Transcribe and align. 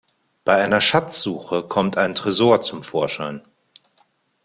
Bei 0.45 0.55
einer 0.63 0.81
Schatzsuche 0.81 1.61
kommt 1.61 1.95
ein 1.99 2.15
Tresor 2.15 2.63
zum 2.63 2.81
Vorschein. 2.81 3.43